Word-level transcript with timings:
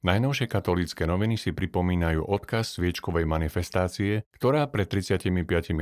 Najnovšie 0.00 0.48
katolícke 0.48 1.04
noviny 1.04 1.36
si 1.36 1.52
pripomínajú 1.52 2.24
odkaz 2.24 2.80
sviečkovej 2.80 3.28
manifestácie, 3.28 4.24
ktorá 4.32 4.64
pred 4.72 4.88
35 4.88 5.28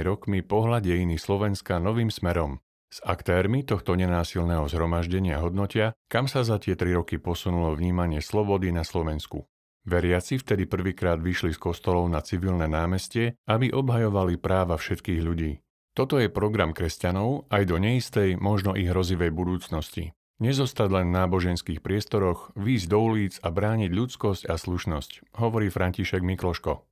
rokmi 0.00 0.40
pohľa 0.40 0.80
dejiny 0.80 1.20
Slovenska 1.20 1.76
novým 1.76 2.08
smerom. 2.08 2.64
S 2.88 3.04
aktérmi 3.04 3.60
tohto 3.60 3.92
nenásilného 3.92 4.64
zhromaždenia 4.72 5.44
hodnotia, 5.44 5.92
kam 6.08 6.32
sa 6.32 6.48
za 6.48 6.56
tie 6.56 6.72
tri 6.80 6.96
roky 6.96 7.20
posunulo 7.20 7.76
vnímanie 7.76 8.24
slobody 8.24 8.72
na 8.72 8.88
Slovensku. 8.88 9.44
Veriaci 9.84 10.40
vtedy 10.40 10.64
prvýkrát 10.64 11.20
vyšli 11.20 11.52
z 11.52 11.60
kostolov 11.60 12.08
na 12.08 12.24
civilné 12.24 12.72
námestie, 12.72 13.36
aby 13.44 13.68
obhajovali 13.68 14.40
práva 14.40 14.80
všetkých 14.80 15.20
ľudí. 15.20 15.60
Toto 15.92 16.16
je 16.16 16.32
program 16.32 16.72
kresťanov 16.72 17.52
aj 17.52 17.62
do 17.68 17.76
neistej, 17.76 18.40
možno 18.40 18.72
i 18.80 18.88
hrozivej 18.88 19.28
budúcnosti. 19.28 20.16
Nezostať 20.36 20.92
len 20.92 21.08
v 21.08 21.16
náboženských 21.16 21.80
priestoroch, 21.80 22.52
výjsť 22.60 22.86
do 22.92 22.98
ulic 23.00 23.40
a 23.40 23.48
brániť 23.48 23.88
ľudskosť 23.88 24.52
a 24.52 24.60
slušnosť, 24.60 25.32
hovorí 25.40 25.72
František 25.72 26.20
Mikloško. 26.20 26.84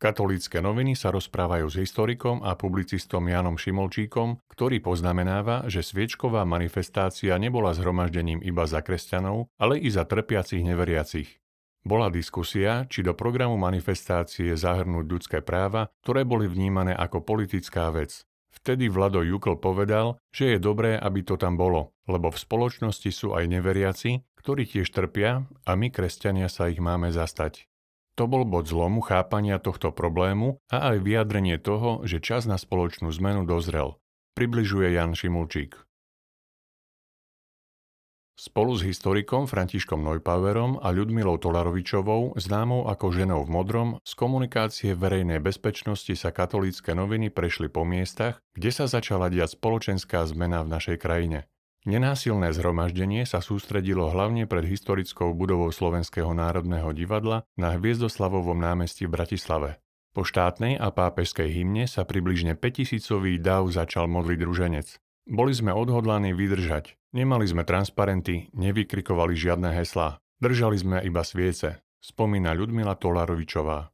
Katolícke 0.00 0.60
noviny 0.60 0.96
sa 0.96 1.12
rozprávajú 1.12 1.64
s 1.68 1.76
historikom 1.80 2.44
a 2.44 2.56
publicistom 2.60 3.24
Janom 3.28 3.56
Šimolčíkom, 3.56 4.40
ktorý 4.52 4.84
poznamenáva, 4.84 5.64
že 5.68 5.80
sviečková 5.80 6.44
manifestácia 6.44 7.36
nebola 7.40 7.72
zhromaždením 7.72 8.44
iba 8.44 8.64
za 8.68 8.84
kresťanov, 8.84 9.48
ale 9.56 9.80
i 9.80 9.88
za 9.88 10.04
trpiacich 10.04 10.64
neveriacich. 10.64 11.40
Bola 11.84 12.12
diskusia, 12.12 12.84
či 12.84 13.00
do 13.00 13.16
programu 13.16 13.56
manifestácie 13.56 14.52
zahrnúť 14.52 15.04
ľudské 15.08 15.38
práva, 15.40 15.88
ktoré 16.04 16.28
boli 16.28 16.44
vnímané 16.48 16.92
ako 16.92 17.24
politická 17.24 17.88
vec. 17.92 18.28
Vtedy 18.50 18.90
Vlado 18.90 19.22
Jukl 19.22 19.56
povedal, 19.56 20.18
že 20.34 20.54
je 20.54 20.58
dobré, 20.58 20.98
aby 20.98 21.22
to 21.22 21.38
tam 21.38 21.54
bolo, 21.54 21.94
lebo 22.10 22.34
v 22.34 22.42
spoločnosti 22.42 23.10
sú 23.14 23.32
aj 23.32 23.46
neveriaci, 23.46 24.26
ktorí 24.36 24.66
tiež 24.66 24.90
trpia 24.90 25.46
a 25.64 25.70
my, 25.78 25.88
kresťania, 25.88 26.50
sa 26.50 26.68
ich 26.68 26.82
máme 26.82 27.14
zastať. 27.14 27.70
To 28.18 28.28
bol 28.28 28.44
bod 28.44 28.68
zlomu 28.68 29.00
chápania 29.00 29.56
tohto 29.62 29.94
problému 29.96 30.60
a 30.68 30.92
aj 30.92 30.96
vyjadrenie 31.00 31.56
toho, 31.56 32.04
že 32.04 32.20
čas 32.20 32.44
na 32.44 32.60
spoločnú 32.60 33.08
zmenu 33.16 33.48
dozrel, 33.48 33.96
približuje 34.36 34.92
Jan 34.92 35.16
Šimulčík. 35.16 35.89
Spolu 38.40 38.72
s 38.72 38.88
historikom 38.88 39.44
Františkom 39.44 40.00
Neupauerom 40.00 40.80
a 40.80 40.88
Ľudmilou 40.96 41.36
Tolarovičovou, 41.36 42.40
známou 42.40 42.88
ako 42.88 43.12
ženou 43.12 43.44
v 43.44 43.52
modrom, 43.52 43.88
z 44.00 44.16
komunikácie 44.16 44.96
verejnej 44.96 45.44
bezpečnosti 45.44 46.08
sa 46.16 46.32
katolícke 46.32 46.96
noviny 46.96 47.28
prešli 47.28 47.68
po 47.68 47.84
miestach, 47.84 48.40
kde 48.56 48.72
sa 48.72 48.88
začala 48.88 49.28
diať 49.28 49.60
spoločenská 49.60 50.24
zmena 50.24 50.64
v 50.64 50.72
našej 50.72 50.96
krajine. 50.96 51.52
Nenásilné 51.84 52.56
zhromaždenie 52.56 53.28
sa 53.28 53.44
sústredilo 53.44 54.08
hlavne 54.08 54.48
pred 54.48 54.64
historickou 54.64 55.36
budovou 55.36 55.68
Slovenského 55.68 56.32
národného 56.32 56.96
divadla 56.96 57.44
na 57.60 57.76
Hviezdoslavovom 57.76 58.56
námestí 58.56 59.04
v 59.04 59.20
Bratislave. 59.20 59.84
Po 60.16 60.24
štátnej 60.24 60.80
a 60.80 60.88
pápežskej 60.88 61.60
hymne 61.60 61.84
sa 61.84 62.08
približne 62.08 62.56
5000 62.56 63.36
dav 63.36 63.68
začal 63.68 64.08
modliť 64.08 64.38
druženec. 64.40 64.96
Boli 65.28 65.52
sme 65.52 65.74
odhodlaní 65.74 66.32
vydržať. 66.32 66.96
Nemali 67.10 67.44
sme 67.44 67.66
transparenty, 67.66 68.48
nevykrikovali 68.54 69.34
žiadne 69.34 69.74
heslá. 69.74 70.22
Držali 70.40 70.76
sme 70.78 70.96
iba 71.02 71.20
sviece, 71.26 71.82
spomína 72.00 72.56
Ľudmila 72.56 72.96
Tolarovičová. 72.96 73.92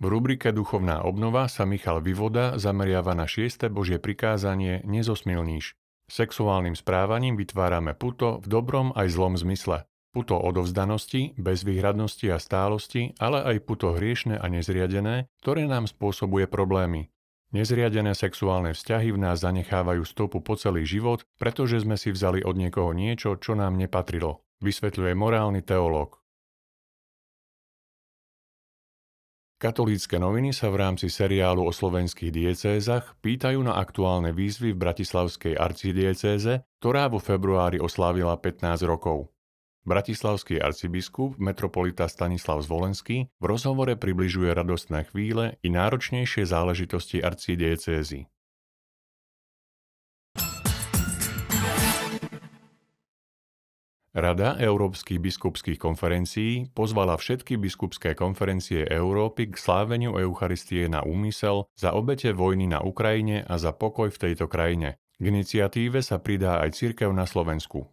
V 0.00 0.08
rubrike 0.08 0.48
Duchovná 0.48 1.04
obnova 1.04 1.44
sa 1.44 1.68
Michal 1.68 2.00
Vivoda 2.00 2.56
zameriava 2.56 3.12
na 3.12 3.28
šieste 3.28 3.68
Božie 3.68 4.00
prikázanie 4.00 4.80
Nezosmilníš. 4.88 5.76
Sexuálnym 6.08 6.72
správaním 6.72 7.36
vytvárame 7.36 7.92
puto 7.92 8.40
v 8.40 8.46
dobrom 8.48 8.96
aj 8.96 9.12
zlom 9.12 9.36
zmysle. 9.36 9.84
Puto 10.10 10.40
odovzdanosti, 10.40 11.38
bezvýhradnosti 11.38 12.26
a 12.32 12.40
stálosti, 12.40 13.14
ale 13.22 13.44
aj 13.44 13.62
puto 13.62 13.94
hriešne 13.94 14.40
a 14.40 14.46
nezriadené, 14.50 15.30
ktoré 15.38 15.68
nám 15.68 15.86
spôsobuje 15.86 16.50
problémy. 16.50 17.12
Nezriadené 17.50 18.14
sexuálne 18.14 18.70
vzťahy 18.70 19.10
v 19.10 19.18
nás 19.26 19.42
zanechávajú 19.42 20.06
stopu 20.06 20.38
po 20.38 20.54
celý 20.54 20.86
život, 20.86 21.26
pretože 21.34 21.82
sme 21.82 21.98
si 21.98 22.14
vzali 22.14 22.46
od 22.46 22.54
niekoho 22.54 22.94
niečo, 22.94 23.34
čo 23.42 23.58
nám 23.58 23.74
nepatrilo, 23.74 24.46
vysvetľuje 24.62 25.18
morálny 25.18 25.58
teológ. 25.66 26.22
Katolícke 29.60 30.16
noviny 30.16 30.54
sa 30.56 30.72
v 30.72 30.80
rámci 30.80 31.12
seriálu 31.12 31.66
o 31.66 31.74
slovenských 31.74 32.32
diecézach 32.32 33.18
pýtajú 33.20 33.60
na 33.60 33.76
aktuálne 33.76 34.32
výzvy 34.32 34.72
v 34.72 34.80
Bratislavskej 34.80 35.58
arcidiecéze, 35.58 36.64
ktorá 36.80 37.12
vo 37.12 37.20
februári 37.20 37.76
oslávila 37.76 38.40
15 38.40 38.88
rokov. 38.88 39.28
Bratislavský 39.80 40.60
arcibiskup, 40.60 41.40
metropolita 41.40 42.04
Stanislav 42.04 42.60
Zvolenský, 42.60 43.32
v 43.40 43.44
rozhovore 43.48 43.96
približuje 43.96 44.52
radostné 44.52 45.08
chvíle 45.08 45.56
i 45.64 45.72
náročnejšie 45.72 46.44
záležitosti 46.44 47.24
arcidiecézy. 47.24 48.28
Rada 54.10 54.58
Európskych 54.58 55.22
biskupských 55.22 55.78
konferencií 55.78 56.66
pozvala 56.74 57.14
všetky 57.14 57.54
biskupské 57.54 58.18
konferencie 58.18 58.82
Európy 58.82 59.48
k 59.48 59.56
sláveniu 59.56 60.18
Eucharistie 60.18 60.90
na 60.90 61.06
úmysel 61.06 61.70
za 61.78 61.94
obete 61.94 62.34
vojny 62.34 62.66
na 62.66 62.82
Ukrajine 62.82 63.46
a 63.46 63.54
za 63.54 63.70
pokoj 63.70 64.10
v 64.10 64.18
tejto 64.18 64.50
krajine. 64.50 64.98
K 65.14 65.22
iniciatíve 65.30 66.02
sa 66.02 66.18
pridá 66.18 66.58
aj 66.58 66.74
cirkev 66.74 67.14
na 67.14 67.22
Slovensku. 67.22 67.86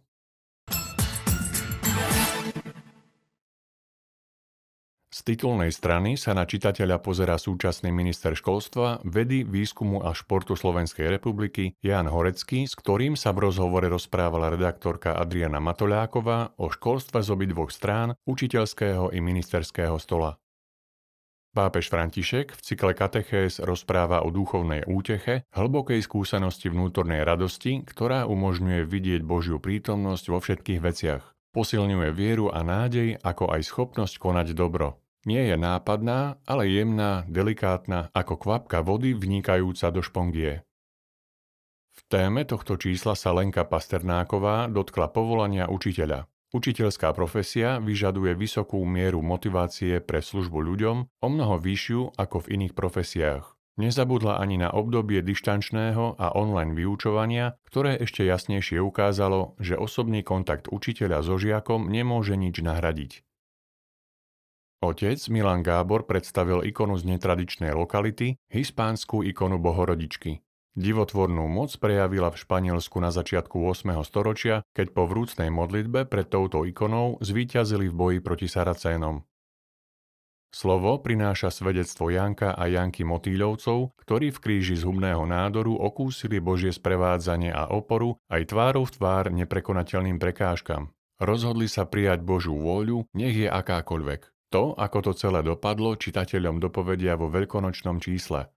Z 5.08 5.24
titulnej 5.24 5.72
strany 5.72 6.20
sa 6.20 6.36
na 6.36 6.44
čitateľa 6.44 7.00
pozera 7.00 7.40
súčasný 7.40 7.88
minister 7.88 8.36
školstva, 8.36 9.00
vedy, 9.08 9.40
výskumu 9.40 10.04
a 10.04 10.12
športu 10.12 10.52
Slovenskej 10.52 11.08
republiky 11.08 11.72
Jan 11.80 12.12
Horecký, 12.12 12.68
s 12.68 12.76
ktorým 12.76 13.16
sa 13.16 13.32
v 13.32 13.48
rozhovore 13.48 13.88
rozprávala 13.88 14.52
redaktorka 14.52 15.16
Adriana 15.16 15.64
Matoľáková 15.64 16.60
o 16.60 16.68
školstve 16.68 17.24
z 17.24 17.28
obidvoch 17.32 17.72
strán, 17.72 18.20
učiteľského 18.28 19.08
i 19.16 19.24
ministerského 19.24 19.96
stola. 19.96 20.36
Pápež 21.56 21.88
František 21.88 22.52
v 22.52 22.60
cykle 22.60 22.92
Katechés 22.92 23.64
rozpráva 23.64 24.20
o 24.20 24.28
duchovnej 24.28 24.84
úteche, 24.84 25.48
hlbokej 25.56 26.04
skúsenosti 26.04 26.68
vnútornej 26.68 27.24
radosti, 27.24 27.80
ktorá 27.80 28.28
umožňuje 28.28 28.84
vidieť 28.84 29.24
Božiu 29.24 29.56
prítomnosť 29.56 30.24
vo 30.28 30.38
všetkých 30.44 30.84
veciach. 30.84 31.37
Posilňuje 31.58 32.14
vieru 32.14 32.54
a 32.54 32.62
nádej, 32.62 33.18
ako 33.18 33.50
aj 33.50 33.66
schopnosť 33.66 34.22
konať 34.22 34.54
dobro. 34.54 35.02
Nie 35.26 35.50
je 35.50 35.58
nápadná, 35.58 36.38
ale 36.46 36.70
jemná, 36.70 37.26
delikátna, 37.26 38.14
ako 38.14 38.38
kvapka 38.38 38.78
vody 38.86 39.10
vnikajúca 39.10 39.90
do 39.90 39.98
špongie. 39.98 40.62
V 41.98 42.00
téme 42.06 42.46
tohto 42.46 42.78
čísla 42.78 43.18
sa 43.18 43.34
Lenka 43.34 43.66
Pasternáková 43.66 44.70
dotkla 44.70 45.10
povolania 45.10 45.66
učiteľa. 45.66 46.30
Učiteľská 46.54 47.10
profesia 47.10 47.82
vyžaduje 47.82 48.38
vysokú 48.38 48.78
mieru 48.86 49.18
motivácie 49.18 49.98
pre 49.98 50.22
službu 50.22 50.62
ľuďom, 50.62 50.96
o 51.10 51.26
mnoho 51.26 51.58
vyššiu 51.58 52.14
ako 52.14 52.46
v 52.46 52.50
iných 52.54 52.78
profesiách. 52.78 53.57
Nezabudla 53.78 54.42
ani 54.42 54.58
na 54.58 54.74
obdobie 54.74 55.22
dištančného 55.22 56.18
a 56.18 56.34
online 56.34 56.74
vyučovania, 56.74 57.54
ktoré 57.62 57.94
ešte 57.94 58.26
jasnejšie 58.26 58.82
ukázalo, 58.82 59.54
že 59.62 59.78
osobný 59.78 60.26
kontakt 60.26 60.66
učiteľa 60.66 61.22
so 61.22 61.38
žiakom 61.38 61.86
nemôže 61.86 62.34
nič 62.34 62.58
nahradiť. 62.58 63.22
Otec 64.82 65.18
Milan 65.30 65.62
Gábor 65.62 66.10
predstavil 66.10 66.66
ikonu 66.66 66.98
z 66.98 67.06
netradičnej 67.06 67.70
lokality, 67.70 68.34
hispánsku 68.50 69.22
ikonu 69.26 69.62
Bohorodičky. 69.62 70.42
Divotvornú 70.78 71.46
moc 71.50 71.74
prejavila 71.78 72.30
v 72.30 72.38
Španielsku 72.38 72.98
na 73.02 73.10
začiatku 73.10 73.62
8. 73.62 73.94
storočia, 74.06 74.62
keď 74.74 74.94
po 74.94 75.06
vrúcnej 75.10 75.50
modlitbe 75.50 76.06
pred 76.06 76.26
touto 76.30 76.62
ikonou 76.66 77.18
zvíťazili 77.22 77.90
v 77.90 77.94
boji 77.94 78.18
proti 78.22 78.46
Saracénom. 78.50 79.27
Slovo 80.48 80.96
prináša 80.96 81.52
svedectvo 81.52 82.08
Janka 82.08 82.56
a 82.56 82.64
Janky 82.72 83.04
Motýľovcov, 83.04 84.00
ktorí 84.00 84.32
v 84.32 84.38
kríži 84.40 84.80
zhubného 84.80 85.28
nádoru 85.28 85.76
okúsili 85.76 86.40
Božie 86.40 86.72
sprevádzanie 86.72 87.52
a 87.52 87.68
oporu 87.68 88.16
aj 88.32 88.48
tvárou 88.48 88.88
v 88.88 88.94
tvár 88.96 89.24
neprekonateľným 89.28 90.16
prekážkam. 90.16 90.88
Rozhodli 91.20 91.68
sa 91.68 91.84
prijať 91.84 92.24
Božú 92.24 92.56
vôľu, 92.56 93.04
nech 93.12 93.36
je 93.36 93.48
akákoľvek. 93.50 94.52
To, 94.56 94.72
ako 94.72 94.98
to 95.04 95.12
celé 95.12 95.44
dopadlo, 95.44 95.92
čitateľom 96.00 96.56
dopovedia 96.56 97.20
vo 97.20 97.28
veľkonočnom 97.28 98.00
čísle. 98.00 98.48